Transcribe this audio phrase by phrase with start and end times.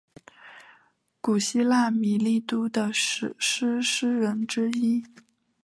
[1.21, 5.03] 古希腊米利都的史诗诗人之一。